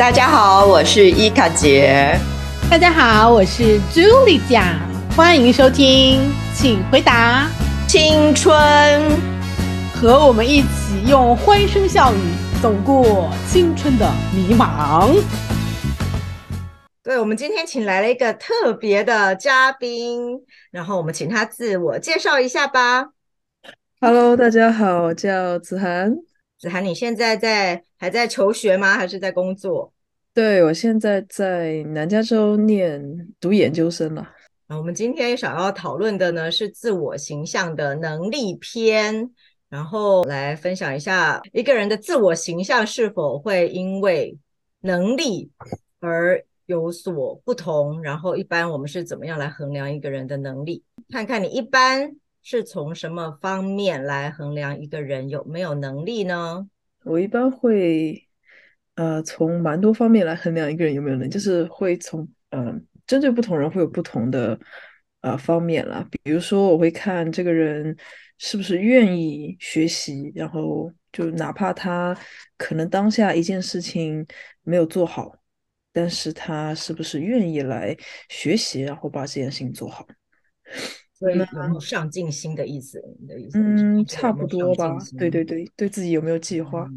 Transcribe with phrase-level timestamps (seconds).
[0.00, 2.18] 大家好，我是伊卡杰。
[2.70, 4.64] 大家好，我是朱莉酱，
[5.14, 7.46] 欢迎收听，请回答
[7.86, 8.50] 青春，
[9.94, 12.18] 和我们一起用欢声笑语
[12.62, 15.22] 走过青春的迷茫。
[17.02, 20.30] 对，我们今天请来了一个特别的嘉宾，
[20.70, 23.10] 然后我们请他自我介绍一下吧。
[24.00, 26.14] Hello，大家好，我叫子涵。
[26.58, 28.96] 子涵，你现在在还在求学吗？
[28.96, 29.92] 还是在工作？
[30.32, 34.22] 对，我现在在南加州念读研究生了。
[34.68, 39.30] 啊我们今天想要讨论的呢是自我形象的能力篇，
[39.68, 44.34] 然后来分享一下一个人的自我形象是否会因为
[44.80, 45.50] 能力
[46.00, 48.02] 而有所不同。
[48.02, 50.82] 然后一般我们是怎么样来衡量一个人的能力？
[51.10, 52.16] 看看你一般。
[52.42, 56.66] 是从什么方面来衡量一个人有没有能力呢？
[57.04, 58.28] 我一般会，
[58.94, 64.58] 呃，从蛮多方面来衡量一个人有没有能力，就是会从，嗯，针对不同人会有不同的，
[65.20, 66.06] 呃，方面啦。
[66.10, 67.96] 比如说，我会看这个人
[68.38, 72.16] 是不是愿意学习，然后就哪怕他
[72.56, 74.26] 可能当下一件事情
[74.62, 75.34] 没有做好，
[75.92, 77.96] 但是他是不是愿意来
[78.28, 80.06] 学习，然后把这件事情做好。
[81.20, 83.00] 所以有没有上进心的意思？
[83.20, 83.58] 你的意思？
[83.58, 84.96] 嗯，差不多吧。
[85.18, 86.88] 对对对，对自己有没有计划？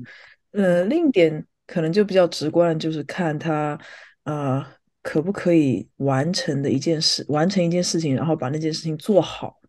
[0.51, 3.77] 呃，另一点可能就比较直观，就是看他
[4.23, 9.59] 啊，可不可以完成的一件事，完成一件事情，然后把那件事情做好。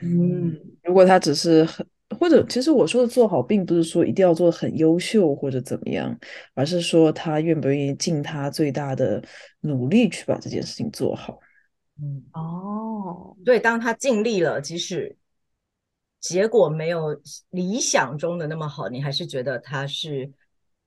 [0.00, 1.86] 嗯，如果他只是很，
[2.18, 6.18] 或者其实我说的做好，并不是说一定要做的很优秀或者怎么样，
[6.54, 9.22] 而是说他愿不愿意尽他最大的
[9.60, 11.38] 努力去把这件事情做好。
[12.02, 15.16] 嗯哦，对，当他尽力了，即使
[16.18, 20.32] 结果没有理想中的那么好，你还是觉得他是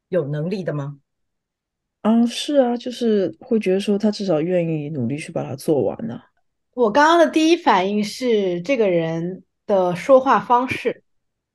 [0.10, 1.00] 有能力的吗？
[2.02, 6.20] 啊，是啊，就是会觉得说他至少愿意努力去把它做完呢。
[6.74, 11.04] 我刚刚的第一反应是这个人的说话方式，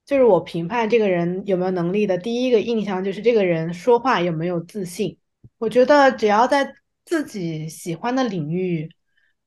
[0.06, 5.18] 就是我评判这个人有没有能力的第一个印象就是这个人说话有没有自信。
[5.58, 6.74] 我觉得只要在
[7.04, 8.90] 自己喜欢的领域。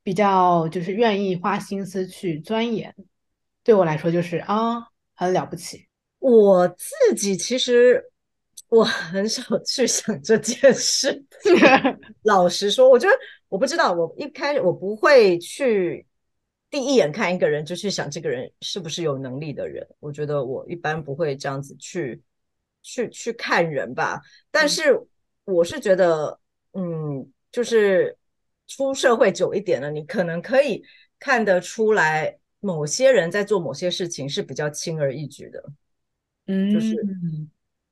[0.06, 2.96] 比较就是愿意花心思去钻研，
[3.64, 5.88] 对我来说就是啊，很了不起。
[6.20, 8.06] 我自己其实
[8.68, 11.26] 我很少去想这件事，
[12.22, 13.18] 老实说，我觉得
[13.50, 16.06] 我不知道，我一开始我不会去
[16.70, 19.84] 第一眼看一个人就去想这个人是不是有能力的人。
[20.00, 22.22] 我觉得我一般不会这样子去
[22.84, 24.22] 去去看人吧。
[24.52, 25.02] 但是
[25.46, 26.40] 我是觉得，
[26.74, 28.16] 嗯，就是。
[28.68, 30.84] 出社会久一点了，你可能可以
[31.20, 35.64] 看得出来，某些人在做某些事情是比较轻而易举的，
[36.48, 36.96] 嗯，就是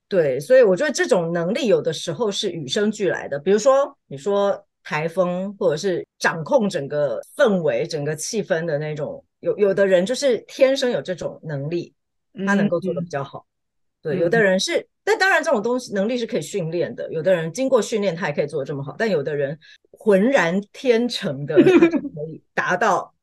[0.07, 3.39] 对，所以我觉得这种能力有的时候是与生俱来的。
[3.39, 11.95] 比如说，你说台风，或者是掌控整个氛围、整个气氛的那种，有有的人就是天生有这种能力，
[12.45, 13.47] 他能够做的比较好。
[14.03, 17.11] 对，有的人是，但当然这种东西能力是可以训练的。
[17.11, 18.95] 有的人经过训练，他也可以做的这么好。
[18.97, 19.57] 但有的人
[19.91, 23.13] 浑然天成的，可以达到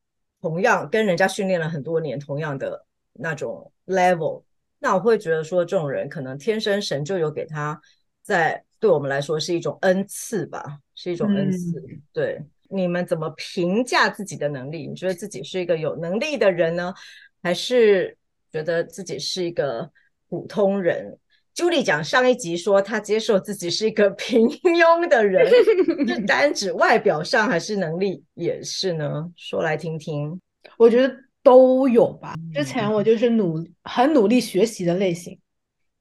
[0.41, 4.43] 同样跟人家训练了很多年同样的那种 level。
[4.79, 7.79] 那我会觉得说，这种人可能天生神就有给他，
[8.21, 11.83] 在对我们来说是一种恩赐吧，是一种恩赐。
[12.13, 14.87] 对，你们怎么评价自己的能力？
[14.87, 16.93] 你觉得自己是一个有能力的人呢，
[17.41, 18.17] 还是
[18.51, 19.89] 觉得自己是一个？
[20.31, 21.17] 普通人
[21.61, 25.47] ，Julie 讲上一集说她接受自己是一个 平庸的人，
[26.07, 29.29] 是单指外表上还是能力也是呢？
[29.35, 30.39] 说来听听。
[30.77, 32.33] 我觉得都有吧。
[32.53, 35.37] 之前我就是努很努力学习的类型，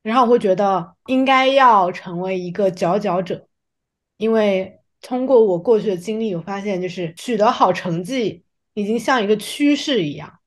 [0.02, 3.46] 然后我会觉得应该要成为一个佼佼者，
[4.16, 8.42] 因为通过我过去的经历，我发现就是取得好成绩
[8.74, 10.40] 已经像一个趋势一样，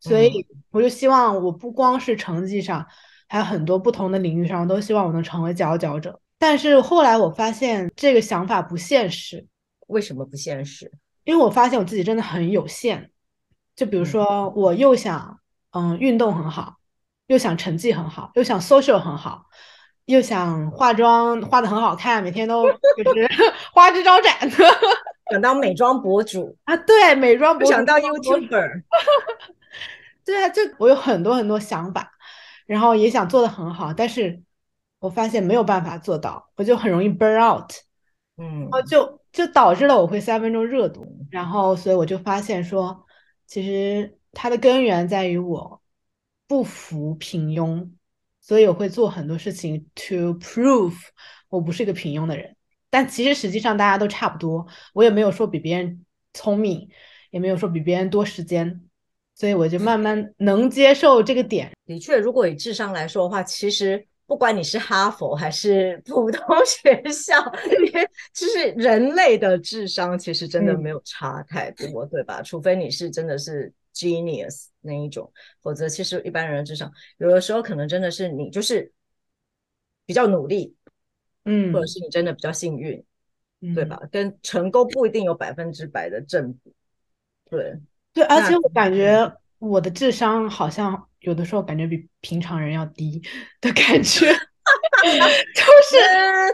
[0.00, 2.86] 所以我就希望我不光是成绩上。
[3.30, 6.20] 还有很多不同的领域上，都希望我能成为佼佼者。
[6.36, 9.46] 但是后来我发现这个想法不现实。
[9.86, 10.90] 为什么不现实？
[11.22, 13.10] 因为我发现我自己真的很有限。
[13.76, 15.38] 就比如说，我又想
[15.70, 16.74] 嗯运动很好，
[17.28, 19.46] 又想成绩很好，又想 social 很好，
[20.06, 22.64] 又想化妆化的很好看，每天都
[23.04, 23.30] 就是
[23.72, 24.56] 花枝招展的，
[25.30, 28.82] 想当美妆博主啊，对，美妆博主，想当 YouTuber，
[30.24, 32.10] 对啊，就我有很多很多想法。
[32.70, 34.40] 然后也想做的很好，但是
[35.00, 37.68] 我发现没有办法做到，我就很容易 burn out，
[38.36, 43.04] 嗯，然后就就导致了我会三分钟热度，然后所以我就发现说，
[43.44, 45.82] 其实它的根源在于我
[46.46, 47.90] 不服平庸，
[48.40, 50.94] 所以我会做很多事情 to prove
[51.48, 52.54] 我不是一个平庸的人。
[52.88, 54.64] 但其实实际上大家都差不多，
[54.94, 56.88] 我也没有说比别人聪明，
[57.32, 58.80] 也没有说比别人多时间，
[59.34, 61.72] 所以我就慢慢能接受这个点。
[61.90, 67.34] 的确，如果以智商来说的话，其实不管你是哈佛还是普通 学校，
[68.32, 72.40] 就是人类的智商其实真的没有差太多，对吧？
[72.42, 78.92] 除非你是真的是 genius 那一种，否则其实一般人的智商有的时候可能真的是你就是
[80.06, 80.76] 比较努力。
[81.46, 83.02] 嗯，或者是你真的比较幸运，
[83.74, 83.98] 对吧？
[84.12, 86.74] 跟成功不一定有百分之百的正比。
[87.48, 87.74] 对
[88.12, 93.22] 对，而且我感觉我的智商好像有的时候感觉比平常人要低
[93.60, 94.26] 的感觉，
[95.54, 95.98] 就是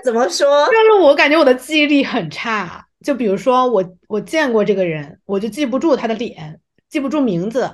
[0.04, 0.66] 怎么说？
[0.66, 2.86] 就是我感觉我的记忆力很差。
[3.04, 7.70] 就比如说我我见过这个人，我就记不住他的脸，记不住名字。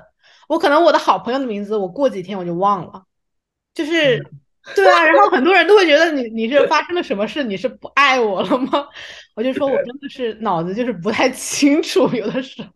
[0.48, 3.04] 我可能我的好朋友的名字，我过几天我就忘了，
[3.74, 4.24] 就是。
[4.76, 8.86] 对啊，然后很多人都会觉得你你是发生了什么事，你是不爱我了吗？
[9.34, 12.70] 我就说我真的是脑子就是不太清楚，有的时候，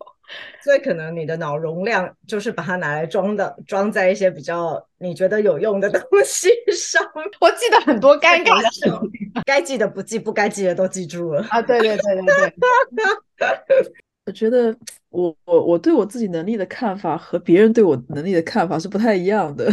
[0.62, 7.02] 所以可能你的脑容量就是把它拿来装的，装在一些比较你觉得有用的东西上。
[7.40, 11.62] 我记得很多尴尬的事情，该记的不记，不该记的都记住了啊！
[11.62, 12.54] 对对对对
[13.36, 13.92] 对，
[14.26, 14.76] 我觉得
[15.10, 19.70] 我我我对我自己能力的看法和别人对我能力的看法是不太一样的。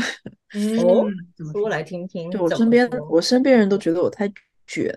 [0.83, 1.07] 哦，
[1.51, 2.29] 说来听听。
[2.29, 4.31] 就我身边，我身边人都觉得我太
[4.67, 4.87] 卷，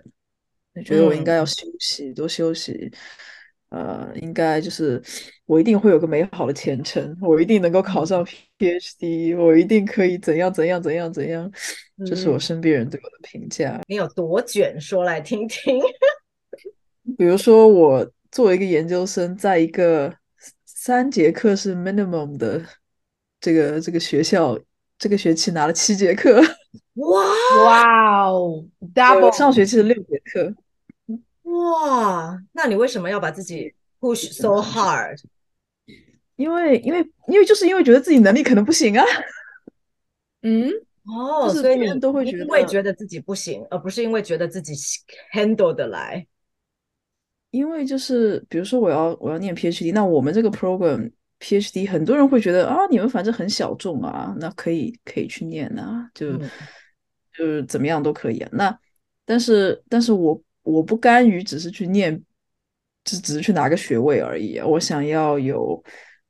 [0.84, 2.92] 觉得我应该要休息，多休息。
[3.70, 5.02] 呃，应该就是
[5.44, 8.26] 我一定会有个美好的前程，我一定能够考上
[8.58, 11.50] PhD，我一定可以怎样怎样怎样怎样。
[12.06, 13.80] 这是我身边人对我的评价。
[13.88, 14.80] 你有多卷？
[14.80, 15.80] 说来听听。
[17.18, 20.14] 比如说，我作为一个研究生，在一个
[20.64, 22.62] 三节课是 minimum 的
[23.40, 24.58] 这个这个学校。
[24.98, 26.40] 这个学期拿了七节课，
[26.94, 27.22] 哇
[27.66, 28.64] 哇哦
[28.94, 30.54] ，double 上学期是六节课，
[31.56, 35.18] 哇，那你为什么要把自己 push so hard？
[36.36, 39.04] 因为因为因为就是因为觉得自己能力可能不行啊，
[40.42, 40.70] 嗯，
[41.06, 44.74] 哦，所以你都会因为觉得自己不行，而不是因为觉得自己
[45.32, 46.26] handle 得来，
[47.50, 51.10] 因为就是比如说我要我要念 PhD，那我们这个 program。
[51.38, 56.32] PhD 很多人会觉得啊，你们反正很小众啊，那可以可以去念啊，就
[57.36, 58.48] 就是怎么样都可以啊。
[58.52, 58.78] 那
[59.26, 62.20] 但是但是我我不甘于只是去念，
[63.04, 64.58] 只只是去拿个学位而已。
[64.60, 65.82] 我想要有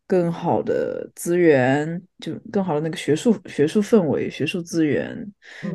[0.06, 5.26] 更好的资源，就更好的那个学术学术氛围、学术资源。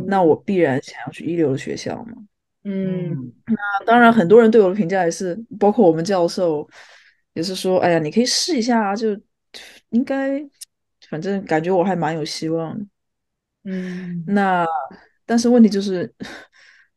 [0.06, 2.14] 那我必然想要去一流的学校嘛。
[2.64, 6.70] 嗯，那当然，很多人对我的评价也是，包括我们教授。
[7.34, 9.18] 也是说，哎呀，你可以试一下啊，就
[9.92, 10.38] 应该，
[11.10, 12.86] 反正感觉我还蛮有希望的。
[13.64, 14.68] 嗯，那
[15.26, 16.14] 但是问题就是，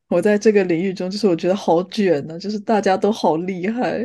[0.08, 4.04] 我在这个领域中，就是我觉得好卷呢，就是大家都好厉害，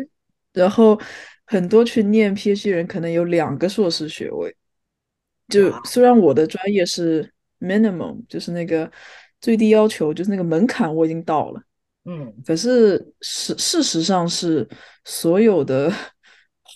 [0.54, 1.00] 然后
[1.46, 4.56] 很多去念 PhD 人可能有两个硕士学位，
[5.48, 8.92] 就虽然我的专业是 minimum，就是那个
[9.42, 11.62] 最低要求，就是那个门槛我已经到了，
[12.06, 14.68] 嗯，可是事事实上是
[15.04, 15.92] 所有的。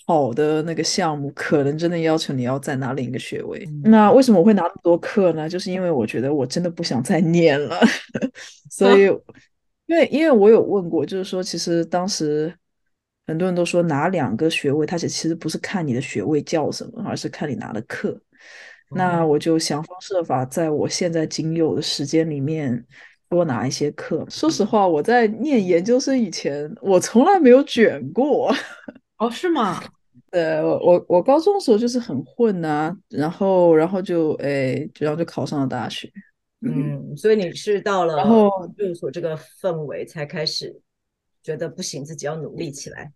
[0.06, 3.66] 好的那个项目可能真的要求你要再拿另一个学位。
[3.82, 5.48] 那为什么我会拿那么多课呢？
[5.48, 7.80] 就是因为我觉得我真的不想再念了。
[8.70, 9.04] 所以，
[9.86, 12.54] 因为因为我有问过，就是说其实当时
[13.26, 18.20] 很多人都说拿两个学位，它其实不是看你的学位叫什么，而是看你拿的课。
[18.90, 22.84] 那我就想方设法在我现在仅有的时间里面
[23.30, 24.24] 多拿一些课。
[24.28, 28.54] 说实话，我在念研究生以前，我从来没有卷过。
[29.24, 29.82] 哦，是吗？
[30.30, 36.10] 对，我我我高中的时候就是很混呐，然后然后就哎，然后就考上了大学。
[36.60, 40.78] 嗯，所以你是到了然后研究所这个氛围才开始
[41.42, 43.12] 觉得不行，自己要努力起来。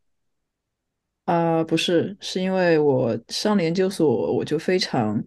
[1.26, 5.22] 啊，不是，是因为我上了研究所，我就非常，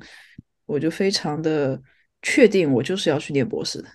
[0.65, 1.79] 我就非常的
[2.23, 3.87] 确定，我就是要去念博士的。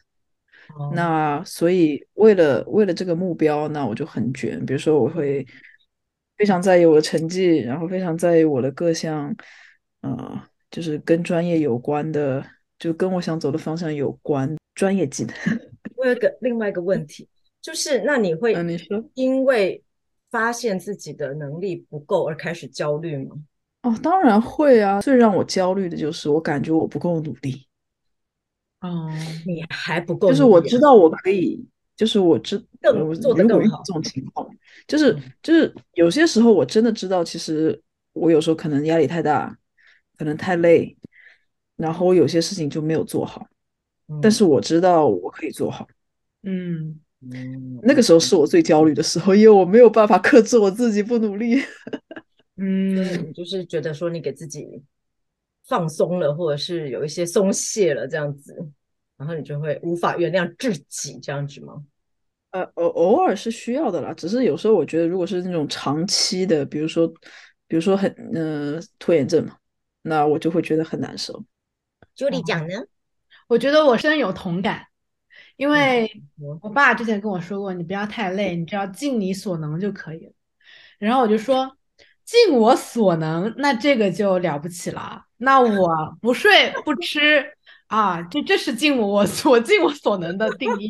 [0.94, 5.44] 那所以为了为了这个目标，那我就很卷，比如说我会。
[6.36, 9.34] 非常在意我的成绩，然后非常在意我的各项，
[10.02, 12.44] 呃，就是跟专业有关的，
[12.78, 15.34] 就跟我想走的方向有关专业技能。
[15.96, 17.28] 我有个另外一个问题，
[17.62, 19.82] 就是那你会你说因为
[20.30, 23.36] 发现自己的能力不够而开始焦虑吗？
[23.82, 25.00] 哦，当然会啊。
[25.00, 27.66] 最让我焦虑的就是我感觉我不够努力。
[28.80, 29.08] 哦，
[29.46, 31.64] 你还不够，就是我知道我可以。
[31.96, 33.82] 就是我知，更做得更好。
[33.84, 34.46] 这种情况，
[34.86, 37.80] 就是就是有些时候我真的知道，其实
[38.12, 39.56] 我有时候可能压力太大，
[40.16, 40.96] 可能太累，
[41.76, 43.46] 然后我有些事情就没有做好。
[44.22, 45.88] 但是我知道我可以做好。
[46.42, 51.56] 嗯嗯，那个时候是我最焦虑的时候，因为我没有办法克制我自己不努力。
[52.56, 54.82] 嗯，就是觉得说你给自己
[55.66, 58.54] 放松了，或者是有一些松懈了这样子，
[59.16, 61.82] 然后你就会无法原谅自己这样子吗？
[62.50, 67.06] 呃，偶偶尔是需要的啦，只是有时候我觉得，如果是那种长期的，比如说，
[67.66, 69.56] 比如说很呃拖延症嘛，
[70.02, 71.44] 那我就会觉得很难受。
[72.16, 72.74] Julie 讲呢？
[73.48, 74.86] 我觉得我深有同感，
[75.56, 76.06] 因为
[76.38, 80.32] 嗯我爸之前跟我说过，你不要太累，你只要尽你所能就可以了。
[80.98, 81.76] 然后我就说，
[82.24, 85.26] 尽我所能，那这个就了不起了。
[85.36, 87.55] 那我不睡不吃
[87.86, 90.88] 啊，这这是尽我 我尽我所能的定义。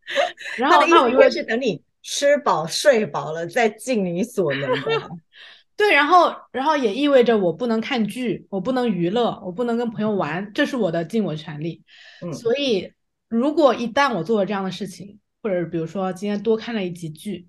[0.56, 5.08] 然后那我就会该是等你吃饱睡饱了，再尽你所能吧。
[5.76, 11.82] 对，然后然后也意味着我不能看剧，我不能娱乐，我不能跟朋友玩，这是我的尽我全力。
[12.22, 12.92] 嗯所以
[13.28, 17.46] 如果一旦我做了这样的事情，或者比如说今天多看了一集剧，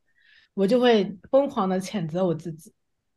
[0.53, 2.73] 我就会疯狂的谴责我自己，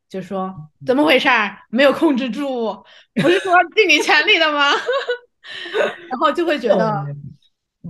[0.08, 0.54] 就说
[0.86, 2.72] 怎么回事儿，没有控制住，
[3.20, 4.70] 不是说尽你全力的吗？
[6.08, 7.06] 然后就会觉得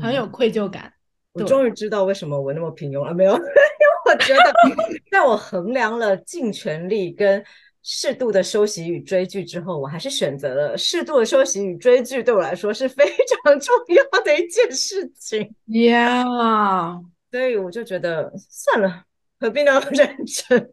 [0.01, 0.93] 很有愧疚感。
[1.35, 3.33] 对我终于知道为什么我那么平庸了，没有？
[3.37, 4.53] 因为我觉得，
[5.11, 7.43] 在我衡量了尽全力跟
[7.83, 15.55] 适度的休息与追剧之后，我还是选择了适度的休息与追剧，对我来说是非常重要的一件事情。
[15.67, 19.05] Yeah，所以我就觉得算了，
[19.41, 20.71] 何必那么认真？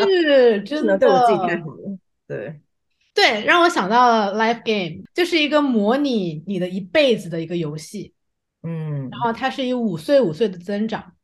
[0.00, 1.62] 是 只真的对我自己太的。
[1.62, 1.98] 好了。
[2.26, 2.60] 对，
[3.16, 8.12] 对，让我想到了 Life Game，就是一个模拟你的一辈子的一个游戏。
[8.62, 11.14] 嗯，然后它是以五岁五岁的增长，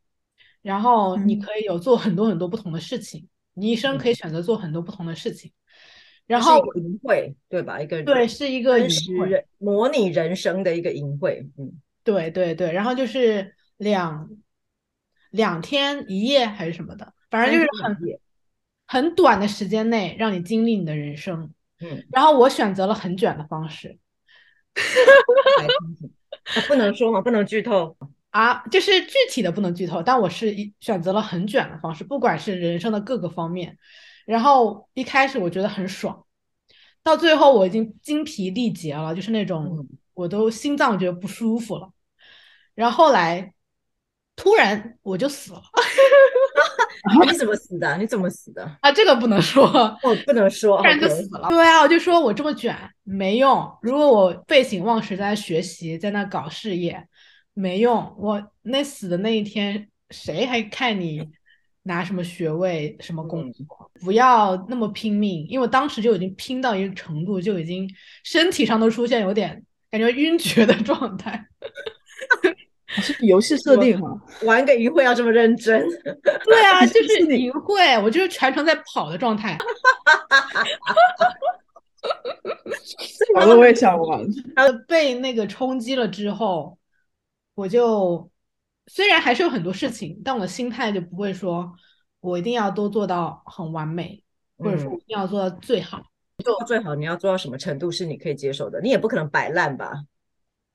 [0.63, 5.51] 然后你嗯可以有做很多很多不同的事情，你一生可以选择做很多不同的事情。
[6.25, 7.79] 然后淫秽，对吧？
[7.79, 8.79] 一个对，是一个
[9.59, 11.45] 模拟人生的一个淫秽。
[11.57, 14.29] 嗯，对对对，然后就是两
[15.29, 17.97] 两天一夜还是什么的，反正就是很
[18.87, 21.53] 很短的时间内让你经历你的人生。
[21.83, 23.97] 嗯，然后我选择了很卷的方式
[26.67, 27.95] 不能说嘛，不能剧透。
[28.31, 33.77] 啊，就是具体的不能剧透，但我是一选择了很卷的方式，不管是人生的各个方面。
[34.25, 36.25] 然后一开始我觉得很爽，
[37.03, 41.91] 到最后我已经精疲力竭了，就是那种嗯我都心脏觉得不舒服了。
[42.73, 43.53] 然后后来
[44.35, 45.61] 突然我就死了
[47.03, 47.97] 啊你怎么死的？
[47.97, 48.63] 你怎么死的？
[48.81, 49.65] 啊，这个不能说，
[50.03, 51.49] 我，不能说，不然就死了。
[51.49, 57.05] 对啊，我就说我这么卷没用，如果我废寝忘食在那学习，在那搞事业
[57.53, 61.29] 没用，我那死的那一天，谁还看你
[61.83, 63.91] 拿什么学位、什么工嗯作？
[64.01, 67.89] 不要那么拼命，因为我当时就已经拼到一个程度，就已经
[68.23, 71.45] 身体上都出现有点感觉晕厥的状态。
[73.01, 75.83] 是游戏设定哈，玩个淫秽要这么认真？
[76.45, 79.57] 对啊， 就是是你淫秽，我就是全程在跑的状态。
[83.35, 84.21] 完了我也想玩。
[84.55, 86.77] 呃，被那个冲击了之后，
[87.55, 88.29] 我就
[88.87, 91.73] 虽然还是有很多事情，但我的心态就不会说
[92.19, 94.23] 我一定要都做到很完美，
[94.57, 96.03] 或者说一定要做到最好
[96.43, 99.93] 做到最好你要做到什么程度是你可以接受的，你也不可能摆烂吧？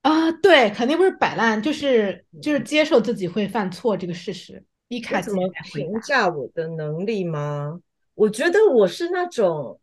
[0.03, 0.31] 啊。
[0.33, 7.81] 对，肯定不是摆烂，就是就是接受自己会犯错这个事实，一我开始怎么评价我的能力吗？
[8.15, 9.81] 我觉得我是那种，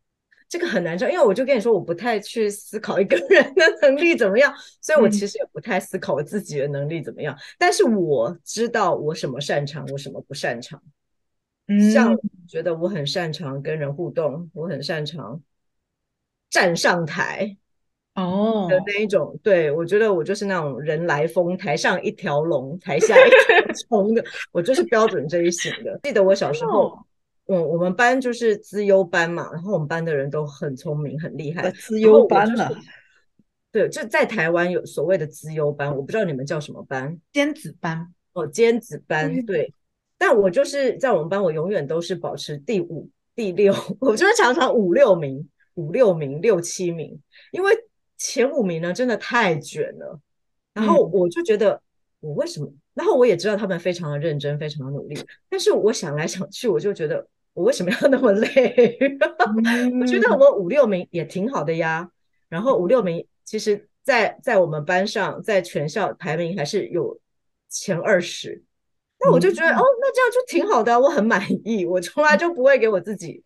[0.48, 7.38] 这个很难说，因为我就跟你说，我不太去思考一个人的能力怎么样，所以我嗯其实也不太思考我自己的能力怎么样。
[7.58, 10.82] 但是我知道我什么擅长，我什么不擅长。
[11.92, 15.42] 像嗯我觉得我很擅长跟人互动，我很擅长
[16.50, 17.58] 站上台
[18.16, 19.40] 哦的那一种。
[19.44, 26.00] 对我觉得我就是那种人来疯，台上一条龙，台下一条 虫的，我就是标准这一型的。
[26.04, 26.90] 记得我小时候。
[26.90, 27.06] 我
[27.48, 31.70] 嗯，我们班就是资优班嘛，然后我们班的人都很聪明、很厉害。
[31.70, 32.76] 资优班了，
[33.72, 39.74] 对，就在台湾有所谓的资优班，我不知道你们叫什么班尖子班哦，尖子班对对。
[40.18, 47.16] 但我就是在我们班，我永远都是保持第五、第六， 我就是常常五六名、五六名、六七名，
[47.52, 47.72] 因为
[48.26, 50.20] 前五名呢真的太卷了。
[50.74, 51.82] 然后嗯我就觉得
[52.20, 52.72] 我为什么？
[52.94, 55.18] 然后我也知道他们非常的认真，非常的努力，
[55.50, 58.98] 但是我想来想去，我就觉得我为什么要那么累？
[60.02, 62.10] 我觉得嗯我五六名也挺好的呀。
[62.50, 67.20] 然后五六名，其实在在我们班上，在全校排名还是有
[67.70, 68.64] 前二十。
[69.20, 71.86] 那我就觉得、嗯哦，那这样就挺好的啊，我很满意。
[71.86, 73.44] 我从来就不会给我自己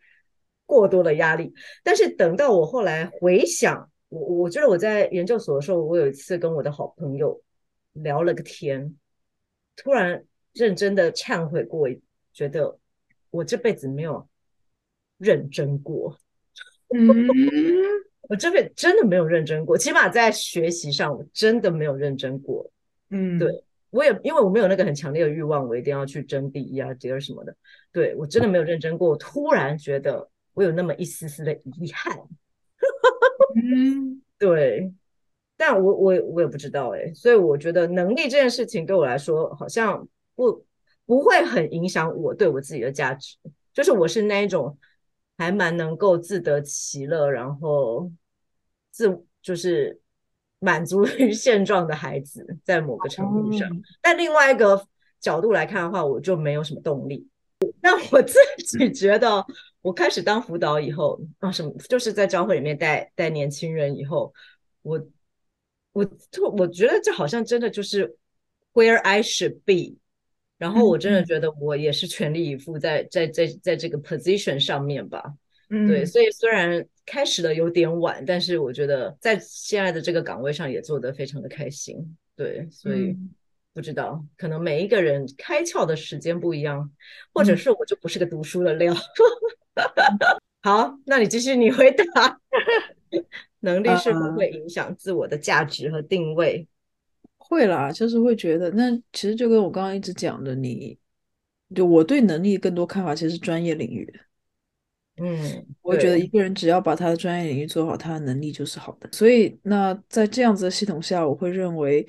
[0.66, 1.54] 过多的压力。
[1.84, 7.42] 但是等到我后来回想，我我觉得我在研究所的时候，我有一次跟我的好朋友
[7.94, 8.96] 聊了个天，
[9.76, 10.24] 突然
[10.54, 11.88] 认真的忏悔过，
[12.34, 12.78] 觉得
[13.30, 14.28] 我这辈子没有
[15.18, 16.18] 认真过。
[16.92, 17.08] 嗯，
[18.22, 22.72] 我这辈子真的没有认真过，起码在学习上，我真的没有认真过。
[23.12, 27.56] 嗯，对我也因为我没有那个很强烈的欲望，我一定要去争第一啊、第二什么的。
[27.92, 32.18] 对我真的没有认真过，突然觉得我有那么一丝丝的遗憾。
[33.72, 34.92] 嗯对，
[35.58, 40.66] 但我我我也不知道哎、所以我觉得能力这件事情对我来说好像不
[41.06, 43.36] 不会很影响我对我自己的价值，
[43.74, 44.78] 就是我是那一种
[45.38, 48.12] 还蛮能够自得其乐，然后
[48.92, 50.00] 自就是
[50.60, 53.70] 满足于 现状的孩子，在某个程度上。
[53.70, 54.88] 嗯但另外一个
[55.20, 57.28] 角度来看的话，我就没有什么动力。
[57.82, 58.38] 那我自
[58.78, 59.46] 己觉得，
[59.82, 64.34] 我开始当辅导以后啊，什么就是在教会里面带带年轻人以后，
[64.82, 65.08] 我
[65.94, 68.16] 我就我觉得这好像真的就是
[68.74, 69.98] where I should be。
[70.58, 75.24] 然后我真的嗯觉得我也是全力以赴在在在在这个 position 上面吧。
[75.70, 82.18] 嗯，对，所以虽然开始的有点晚，但是我觉得在现在的这个岗位上也做得非常的开心。
[82.36, 83.30] 对，所以嗯
[83.72, 86.92] 不知道，可能每一个人开窍的时间不一样，
[87.34, 88.94] 或者嗯是我就不是个读书的料。
[90.62, 92.40] 好，那你继续，你回答。
[93.62, 96.68] 能力是否呃会影响自我的价值和定位？
[97.38, 100.98] 会啦，就是会觉得，那其实就跟我刚刚一直讲的，你
[101.76, 104.20] 就我对能力更多看法其实是专业领域的。
[105.22, 109.10] 嗯，我觉得一个人只要把他的专业领域做好，他的能力就是好的。
[109.12, 112.08] 所以，那在这样子的系统下，我会认为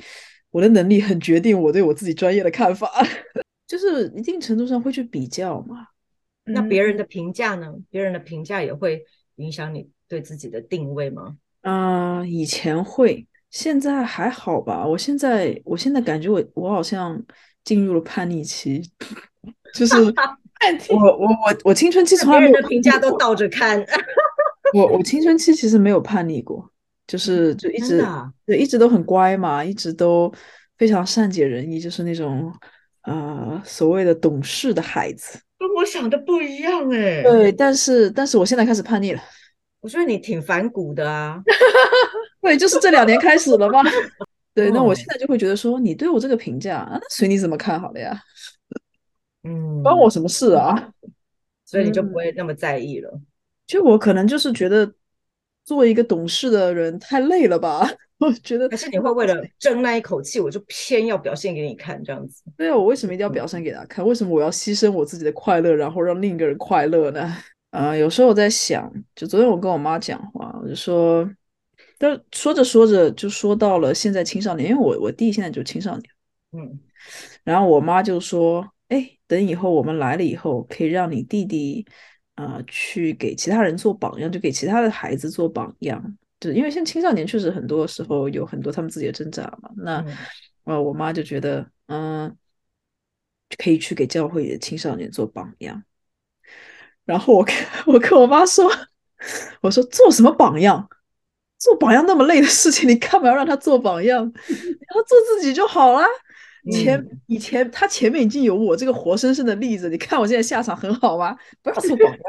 [0.50, 2.88] 我的能力很决定我对我自己专业的看法，
[3.66, 5.86] 就是一定程度上会去比较嘛。
[6.52, 7.72] 那别人的评价呢？
[7.90, 9.04] 别人的评价也会
[9.36, 11.36] 影响你对自己的定位吗？
[11.62, 14.86] 啊、以前会，现在还好吧。
[14.86, 17.22] 我现在，我现在感觉我我好像
[17.64, 18.82] 进入了叛逆期，
[19.74, 19.94] 就是
[20.88, 23.84] 我我我我青春期从来没有别人的评价叛逆过都倒着看。
[24.74, 26.70] 我我青春期其实没有叛逆过，
[27.06, 30.32] 就是就一直啊对一直都很乖嘛，一直都
[30.78, 32.52] 非常善解人意，就是那种
[33.02, 35.38] 呃所谓的懂事的孩子。
[35.60, 39.20] 跟我想的不一样哎、对，但是但是我现在开始叛逆了，
[39.80, 41.42] 我觉得你挺反骨的啊。
[42.40, 43.82] 对，就是这两年开始了吗。
[44.54, 48.18] 对，那我哦现在就会觉得说，你对我这个评价啊，那随你怎么看好了呀，
[49.44, 50.92] 嗯， 关我什么事啊？
[51.66, 53.20] 所以你就不会那么在意了。
[53.66, 54.90] 就我可能就是觉得
[55.62, 57.86] 做一个懂事的人太累了吧，
[58.26, 62.42] 我觉得还是你会为了争那一口气，我就偏要表现给你看这样子？
[62.56, 64.06] 对啊，我为什么一定要表现给他看？
[64.06, 67.34] 为什么我要牺牲我自己的快乐，然后让另一个人快乐呢？
[67.70, 71.28] 啊、有时候我在想，就昨天我跟我妈讲话，我就说，
[71.98, 76.02] 但说着说着就说到了现在青少年，因为我我弟现在就青少年，
[76.52, 76.78] 嗯
[77.44, 81.86] 然后我妈就说，哎，等以后我们来了以后，可以让你弟弟，
[82.34, 86.16] 呃，去给其他人做榜样，就给其他的孩子做榜样。
[86.40, 89.98] 就因为现在青少年确实很多时候有很多他们自己的挣扎嘛，那。
[90.00, 90.16] 嗯
[90.64, 92.36] 呃，我妈就觉得，嗯，
[93.56, 95.82] 可以去给教会里的青少年做榜样。
[97.06, 97.54] 然后我跟
[97.92, 98.70] 我跟我妈说，
[99.62, 100.86] 我说做什么榜样？
[101.58, 104.24] 做榜样那么累的事情，你干嘛要让他做榜样？
[104.26, 106.04] 你让他做自己就好啦。
[106.70, 111.34] 前嗯以前他前面已经有我这个活生生的例子，你看我现在下场很好吗？
[111.62, 112.20] 不要做榜样。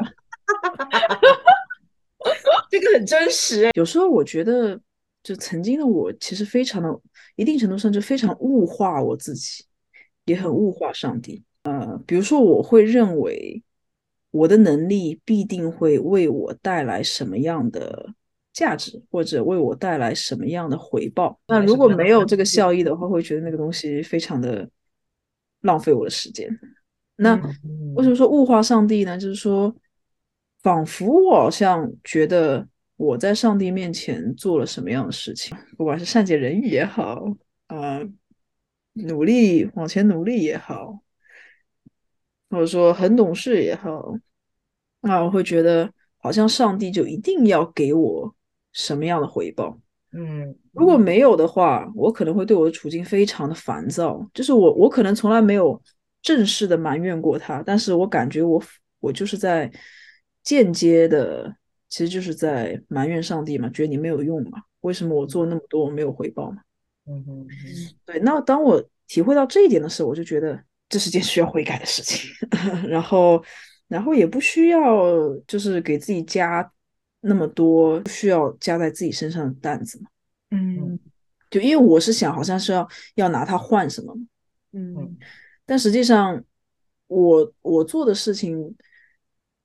[2.72, 4.80] 这个很真实哎、有时候我觉得，
[5.22, 6.88] 就曾经的我，其实非常的，
[7.36, 9.62] 一定程度上就非常物化我自己，
[10.24, 11.42] 也很物化上帝。
[11.64, 13.62] 呃，比如说，我会认为
[14.30, 18.14] 我的能力必定会为我带来什么样的
[18.54, 21.38] 价值，或者为我带来什么样的回报。
[21.48, 24.66] 那如果没有这个效益的话，会觉得那个东西非常的
[25.60, 26.48] 浪费我的时间。
[27.16, 29.18] 那嗯为什么说物化上帝呢？
[29.18, 29.72] 就是说，
[30.62, 37.24] 仿佛我好像觉得我在上帝面前做了什么样的事情，不管是善解人意也好，
[37.68, 38.08] 呃，
[38.92, 41.00] 努力往前努力也好，
[42.48, 44.14] 或者说很懂事也好，
[45.00, 48.34] 那我会觉得好像上帝就一定要给我
[48.72, 49.78] 什么样的回报。
[50.14, 54.24] 嗯，如果没有的话，我可能会对我的处境非常的烦躁。
[54.34, 55.82] 就是我，我可能从来没有
[56.20, 58.62] 正式的埋怨过他，但是我感觉我
[59.00, 59.72] 我就是在
[60.42, 61.56] 间接的，
[61.88, 66.62] 其实就是在埋怨上帝嘛，觉得你没有用嘛，为什么我做那么多我没有回报嘛？
[67.06, 67.48] 嗯哼嗯
[68.04, 72.30] 对，那当我体会到这一点的时候，我就觉得这是件需要悔改的事情，
[72.88, 73.42] 然后，
[73.88, 76.72] 然后也不需要就是给自己加
[77.20, 80.08] 那么多需要加在自己身上的担子嘛。
[80.50, 80.98] 嗯
[81.50, 84.22] 就因为我是想，好像是要要拿它换什么嘛，
[84.72, 85.16] 嗯
[85.66, 86.42] 但实际上，
[87.06, 88.74] 我我做的事情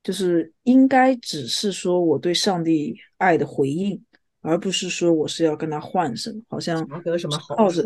[0.02, 4.00] 就是应该只是说我对上帝爱的回应，
[4.40, 7.84] 而不是说我是要跟他换什么，好像得什么好靠着？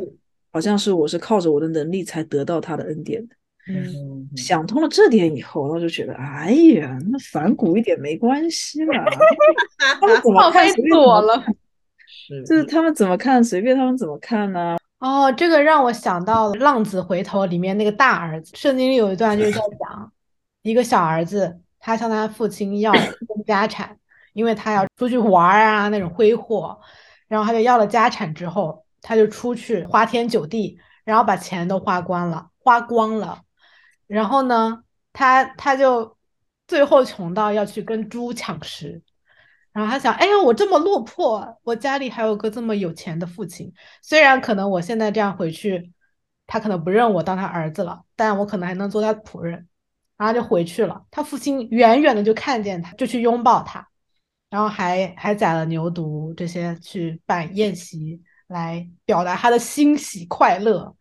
[0.53, 3.35] 好像是我是靠着我的能力才得到他的恩典的。
[3.69, 8.93] 嗯，嗯，想通了这点以后，我就觉得，哎呀，那反骨一点没关系嘛，
[9.79, 11.45] 他们怎么放飞看随便自我了
[12.07, 14.77] 是就是他们怎么看随便他们怎么看呢？
[14.99, 20.13] 哦，这个让我想到了《浪子回头》里面那个大儿子，圣经里有一段就是在讲
[20.63, 23.99] 一个小儿子，他向他父亲要分家产，
[24.33, 26.81] 因为他要出去玩儿啊那种挥霍，
[27.27, 33.43] 然后他就要了家产之后，他就出去花天酒地，然后把钱都花光了，花光了，
[34.07, 36.17] 然后呢，他他就
[36.69, 39.03] 最后穷到要去跟猪抢食。
[39.73, 45.91] 然后他想，哎呀，我这么落魄，我家里还有个这么有钱的父亲，虽然可能我现在这样回去，
[46.47, 49.67] 他可能不认我当他儿子了，但我可能还能做他仆人。
[50.23, 53.85] 然后就回去了，他父亲远远的就看见他，就去拥抱他，
[54.51, 60.95] 然后还还宰了牛犊这些去办宴席来表达他的欣喜快乐。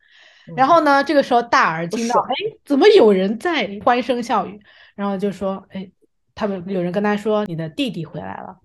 [0.58, 2.34] 然后呢，这个时候大儿听到，爽哎，
[2.66, 4.60] 怎么有人在欢声笑语？
[4.96, 5.92] 然后就说，哎，
[6.34, 8.58] 他们有人跟他说，你的弟弟回来了。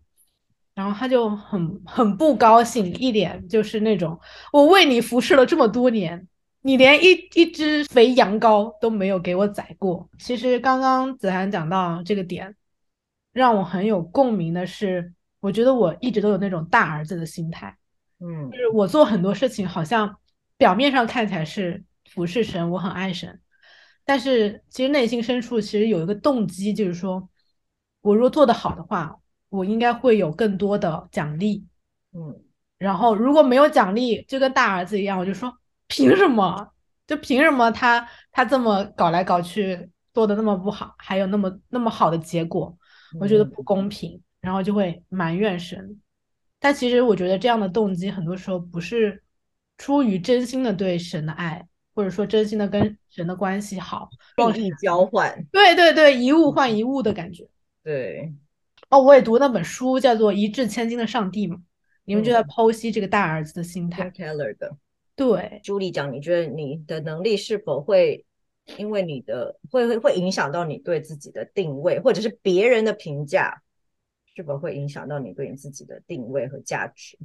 [0.75, 4.19] 然后他就很很不高兴，一脸就是那种
[4.55, 6.27] 我为你服侍了这么多年，
[6.67, 10.11] 你连一一只肥羊羔都没有给我宰过。
[10.19, 12.57] 其实刚刚子涵讲到这个点，
[13.33, 17.77] 让我很有共鸣的是，我觉得我一直都有那种大儿子的心态，
[18.19, 20.17] 嗯就是我做很多事情好像
[20.57, 23.41] 表面上看起来是服侍神，我很爱神，
[24.05, 27.29] 但是其实内心深处其实有一个动机，就是说
[28.01, 31.65] 我若做得好的话，我应该会有更多的奖励。
[32.13, 32.43] 嗯
[32.77, 35.57] 然后如果没有奖励，就跟大儿子一样，我就说
[35.89, 36.73] 凭什么？
[37.07, 42.77] 就凭什么他他这么搞来搞去做的那么不好，还有那么那么好的结果，
[43.21, 46.01] 我觉得不公平，然后就会埋怨神。
[46.59, 49.23] 但其实我觉得这样的动机很多时候不是
[49.79, 54.09] 出于真心的对神的爱，或者说真心的跟神的关系好。
[54.53, 57.47] 利益交换，对对对，一物换一物的感觉。
[57.85, 58.35] 对，
[58.89, 61.59] 哦，我也读那本书，叫做《一掷千金的上帝》嘛，
[62.05, 64.13] 你们就在嗯剖析这个大儿子的心态 Tim。
[64.13, 64.77] Keller 的
[65.17, 68.25] 对，朱莉讲，你觉得你的能力是否会
[68.77, 73.63] 因为你的会会会影响到你对自己的定位，或者是别人的评价，
[74.35, 77.19] 是否会影响到你对你自己的定位和价值？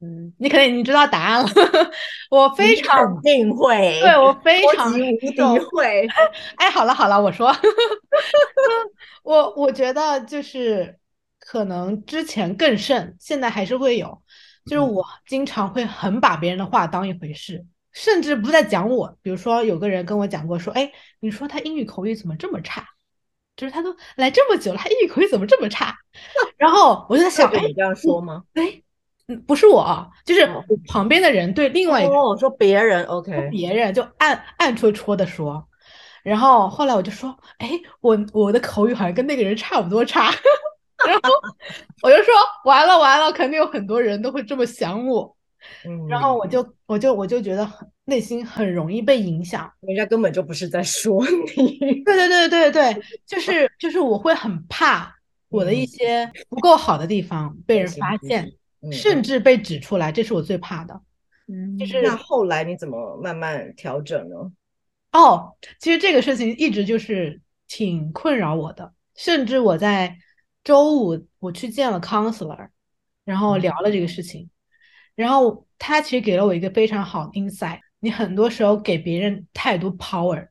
[0.00, 1.48] 嗯，你肯定已经知道答案了。
[2.30, 6.06] 我非常肯定会，对我非常无敌会，
[6.56, 7.50] 哎，好了好了，我说，
[9.24, 10.96] 我我觉得就是
[11.40, 14.22] 可能之前更甚，现在还是会有，
[14.68, 19.16] 就是嗯我经常会很把别人的话当一回事，甚至不再讲我。
[19.22, 22.86] 比如说有个人跟我讲过说，哎，你说他英语口语怎么这么差？
[23.56, 25.92] 就是他都来这么久了，他英语口语怎么这么差？
[26.56, 28.44] 然后我就在想，哎，你这样说吗？
[28.54, 28.82] 哎，
[29.26, 35.66] 嗯不是我啊，就是哦我旁边的人对另外一个人哦，说别人 OK，别人就暗暗戳戳的说，
[36.22, 37.68] 然后后来我就说，哎，
[38.00, 40.30] 我我的口语好像跟那个人差不多差，
[41.06, 41.30] 然 后
[42.02, 42.32] 我就说
[42.64, 45.36] 完了完了，肯定有很多人都会这么想我，
[45.84, 47.68] 嗯，然后我就我就我就觉得
[48.04, 51.24] 内心很容易被影响，人家根本就不是在说
[51.56, 55.14] 你， 对对对对对， 就是就是我会很怕
[55.48, 55.86] 我的一嗯。
[55.86, 58.90] 些不够好的地方被人发现，嗯。
[58.90, 61.00] 甚至被指出来，这是我最怕的。
[61.46, 64.36] 嗯，就是那后来你怎么慢慢调整呢？
[65.12, 70.18] 哦，其实这个事情一直就是挺困扰我的，甚至我在
[70.68, 72.68] 周五我去见了 counselor，
[73.24, 74.50] 然后聊了这个事情，
[75.14, 80.48] 然后他其实给了我一个非常好的 insight，你很多时候给别人太多 power，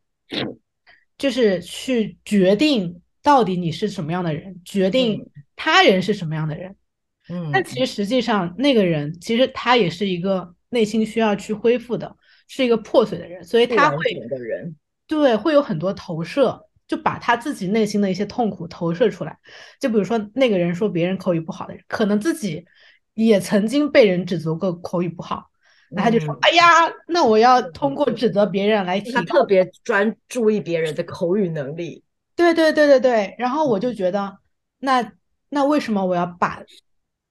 [1.20, 5.44] 就是去决定到底你是什么样的人，决定嗯。
[5.56, 6.76] 他人是什么样的人。
[7.30, 13.98] 嗯，但其实实际上，那个人其实他也是一个内心需要去恢复的，是一个破碎的人，所以他会
[15.06, 19.38] 对会有很多投射，就把他自己内心的一些痛苦投射出来。
[19.80, 22.66] 就比如说那个人说别人口语不好的人，可能自己
[23.14, 25.50] 也曾经被人指责过口语不好，
[25.90, 26.66] 那他就说：“嗯哎呀，
[27.08, 32.04] 那我要通过指责别人来提他高特别专注意别人的口语能力，
[32.36, 34.38] 对对对对对，然后我就觉得，
[34.80, 35.12] 那
[35.50, 36.64] 那为什么我要把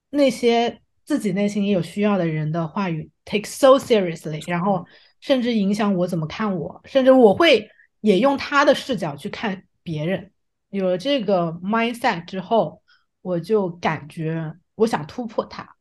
[0.09, 4.85] 那些自己内心也有需要的人的话语 take so seriously，然后
[5.21, 7.69] 甚至影响我怎么看我，甚至我会
[8.01, 10.31] 也用他的视角去看别人。
[10.69, 12.81] 有了这个 mindset 之后，
[13.21, 15.75] 我就感觉我想突破它。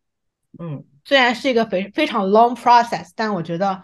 [0.58, 3.82] 嗯虽然是一个非非常 long process，但我觉得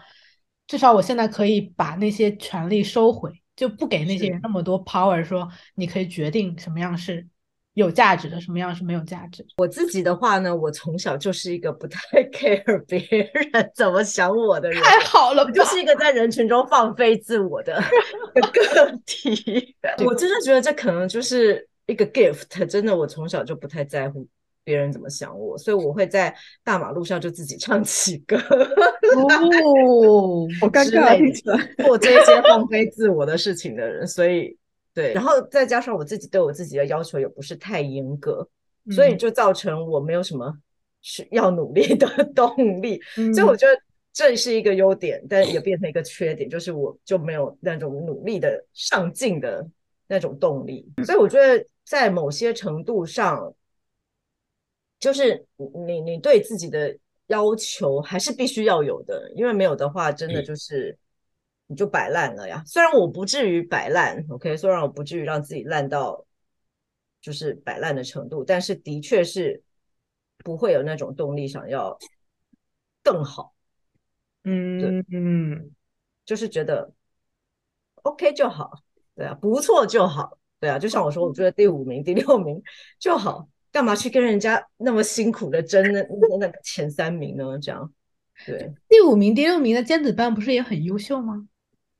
[0.67, 7.27] 至少我现在可以把那些权利收回，就不给那些人那么多 power，说你可以决定什么样是
[7.73, 9.45] 有价值的，什么样是没有价值。
[9.57, 11.99] 我自己的话呢，我从小就是一个不太
[12.31, 12.99] care 别
[13.33, 17.81] 人怎么想我的人，太好了就是一个在人群中放飞自我的
[18.53, 19.75] 个体。
[20.05, 24.25] 我真的觉得这可能就是一个 gift，真的，我从小就不太在乎
[24.63, 26.33] 别人怎么想我，所以我会在
[26.63, 31.85] 大马路上就自己唱起歌，哦，好尴尬。
[31.85, 34.07] 做这些放飞自我的事情的人。
[34.07, 34.55] 所以
[34.93, 38.47] 对，然后再加上我自己对我自己的要求也不是太严格，
[38.91, 40.55] 所以嗯就造成我没有什么
[41.01, 43.01] 需要努力的动力。
[43.17, 43.73] 嗯所以我觉得
[44.11, 49.67] 这是一个优点，但也变成一个缺点，就是我就没有那种努力的上进的
[50.05, 50.87] 那种动力。
[51.03, 53.51] 所以我觉得在某些程度上，
[54.99, 55.43] 就是
[55.87, 56.95] 你你对自己的
[57.27, 60.95] 要求还是必须要有的，因为没有的话，真的就是
[61.73, 62.61] 你就摆烂了呀。
[62.67, 66.23] 虽然我不至于摆烂，OK，虽然我不至于让自己烂到
[67.19, 69.63] 就是摆烂的程度，但是的确是
[70.37, 71.97] 不会有那种动力想要
[73.01, 73.55] 更好。
[74.43, 75.71] 嗯嗯
[76.25, 76.93] 就是觉得
[78.03, 78.71] OK 就好，
[79.15, 82.61] 对啊，不错就好，对啊，就像我说，我觉得第五名、第六名
[82.99, 87.57] 就好，干嘛去跟人家那么辛苦的争那那那个前三名呢？
[87.57, 87.89] 这样，
[88.45, 91.47] 对， 第五名、第六名的尖子班不是也很优秀吗？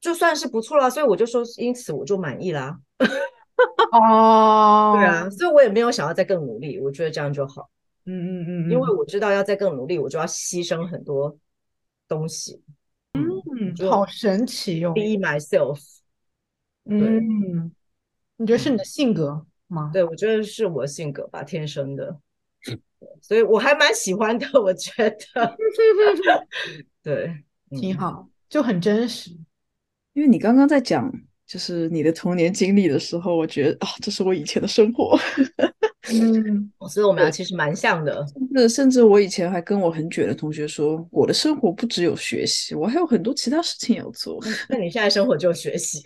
[0.03, 2.77] 就算是不错了，所以我就说，因此我就满意啦，
[3.93, 7.69] 哦，对啊，，所以我也没有想要再更努力，我觉得这样就好，
[8.03, 11.37] 嗯嗯嗯，因为我知道要再更努力，我就要牺牲很多
[12.05, 12.61] 东西，
[13.13, 15.79] 嗯，就好神奇哦，be myself，
[16.83, 17.71] 嗯，
[18.35, 19.89] 你觉得是你的性格吗？
[19.93, 22.19] 对我觉得是我性格吧，天生的，
[22.65, 22.77] 对
[23.21, 25.57] 所以我还蛮喜欢的，我觉得，
[27.01, 27.27] 对，
[27.71, 29.31] 嗯，挺好，就很真实。
[30.13, 31.11] 因为你刚刚在讲
[31.45, 35.17] 就是你的童年经历的时候，我觉得啊，这是我以前的生活。
[36.11, 44.37] 嗯， 所以我们俩其实蛮像的，那甚至我以前还跟我很卷的同学说，我的生活不只有学习，我还有很多其他事情要做。
[44.69, 46.01] 那你现在生活就学习，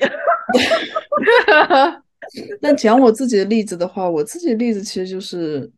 [2.61, 5.69] 那讲我自己的例子的话，我自己的例子其实就是，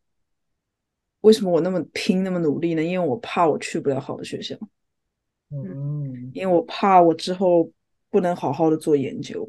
[1.22, 2.84] 为什么我那么拼那么努力呢？
[2.84, 4.56] 因为我怕我去不了好的学校，
[5.52, 7.72] 嗯，因为我怕我之后
[8.10, 9.48] 不能好好的做研究。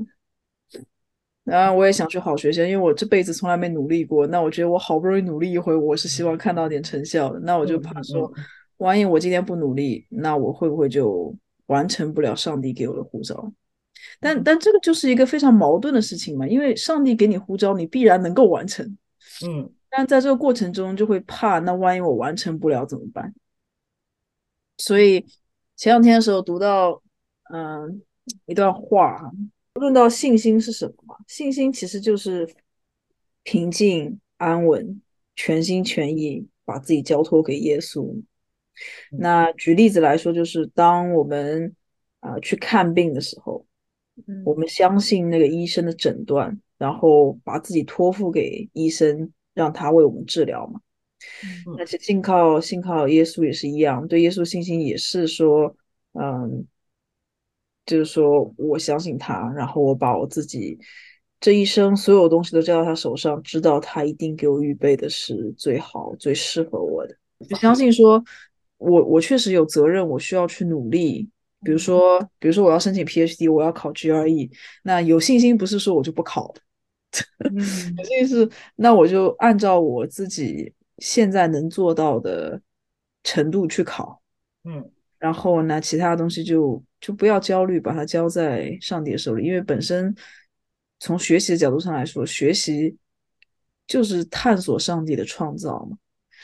[1.44, 4.26] 当然，我也想去好学校，因为我这辈子从来没努力过。
[4.26, 7.40] 那我觉得我好不容易努力一回，我是希望看到点成效的。
[7.40, 8.44] 那我就怕说嗯，
[8.78, 11.34] 万一我今天不努力，那我会不会就
[11.66, 13.52] 完成不了上帝给我的护照？
[14.20, 18.86] 但但这个就是一个非常矛盾的事情嘛，因为上帝给你呼召，你必然能够完成，
[19.44, 23.34] 嗯但在这个过程中就会怕，那万一我完成不了怎么办？
[24.78, 25.26] 所以
[25.76, 27.02] 前两天的时候读到，
[27.52, 28.00] 嗯、
[28.46, 29.32] 一段话，
[29.74, 31.16] 论到信心是什么嘛？
[31.26, 32.48] 信心其实就是
[33.42, 35.00] 平静、安稳、
[35.36, 38.22] 全心全意把自己交托给耶稣。
[39.10, 41.74] 那举例子来说，就是当我们
[42.20, 43.64] 啊、去看病的时候，
[44.44, 50.80] 我们相信那个医生的诊断，然后把自己托付给医生，让他为我们治疗嘛。
[51.66, 55.76] 嗯那信靠信靠耶稣也是一样，对耶稣信心也是说，
[56.12, 56.66] 嗯，
[57.90, 60.78] 就是说我相信他，然后我把我自己
[61.40, 67.16] 这一生所有东西都交到他手上，知道他一定给我预备的是最好、最适合我的。
[67.48, 68.22] 就相信说，
[68.78, 71.28] 我我确实有责任，我需要去努力。
[71.62, 74.50] 比如说，比如说我要申请 PhD，我要考 GRE，
[74.84, 76.54] 那有信心不是说我就不考，
[77.44, 77.56] 嗯
[77.98, 82.60] 有信心是那我就按照我自己现在能做到的
[83.24, 84.22] 程度去考，
[84.64, 90.14] 嗯然后呢，其他东西就就不要焦虑，把它交在上帝的手里，因为本身
[90.98, 92.96] 从学习的角度上来说，学习
[93.86, 95.96] 就是探索上帝的创造嘛。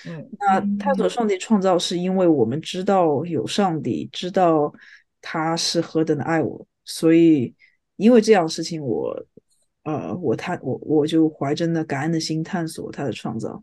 [0.06, 0.30] 嗯。
[0.38, 4.72] 那探索上帝创造，是因为我们知道有上帝，知道
[5.20, 7.54] 他是何等的爱我，所以
[7.96, 9.26] 因为这样的事情我，
[9.82, 13.62] 呃，我探我我就怀着那感恩的心探索他的创造，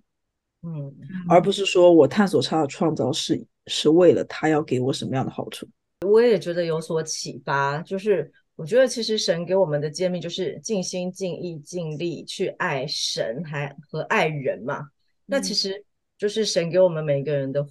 [0.61, 0.93] 嗯，
[1.27, 5.67] 而不是说我探索他的创造是是为了他要给我什么样的好处。
[6.03, 14.87] 我也觉得有所启发，就是我觉得其实神给我们的诫命就是尽心尽意尽力去爱神还和爱人嘛，
[15.25, 15.83] 那其实
[16.17, 17.65] 就是神给我们每个人的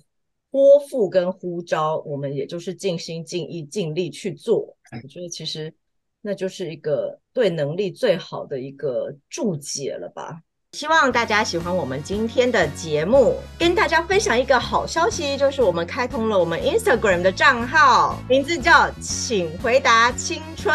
[0.50, 4.76] 托付跟呼召，我们也就是尽心尽意尽力去做。
[5.02, 5.72] 我觉得其实
[6.20, 10.42] 那就是一个对能力最好的一个注解了吧。
[10.72, 20.74] 希望大家喜欢我们今天的节目，跟大家分享一个好消息，就是我们开通了我们 Instagram 的账号，名字叫“请回答青春”。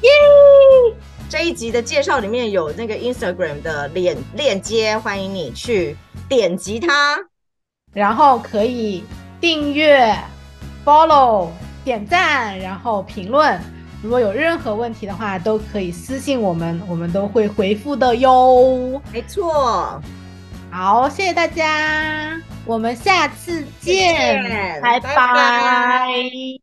[0.00, 0.10] 耶！
[1.28, 5.94] 这一集的介绍里面有那个 Instagram 的链链接，欢迎你去
[6.30, 7.18] 点击它，
[7.92, 9.04] 然后可以
[9.38, 10.16] 订阅、
[10.82, 11.50] follow、
[11.84, 13.60] 点赞，然后评论。
[14.06, 19.02] 如果有任何问题的话，都可以私信我们，我们都会回复的哟。
[19.12, 20.00] 没错，
[20.70, 24.80] 好，谢谢大家，我们下次见，见。
[24.80, 25.16] 拜拜。
[25.16, 26.60] 拜拜